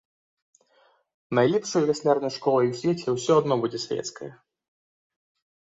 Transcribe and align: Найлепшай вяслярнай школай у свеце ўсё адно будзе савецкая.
Найлепшай 1.39 1.81
вяслярнай 1.89 2.31
школай 2.37 2.71
у 2.71 2.73
свеце 2.79 3.07
ўсё 3.17 3.33
адно 3.43 3.53
будзе 3.67 3.79
савецкая. 3.87 4.31